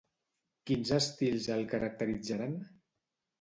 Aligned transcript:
Quins 0.69 0.93
estils 0.97 1.45
el 1.57 1.61
caracteritzaran? 1.75 2.57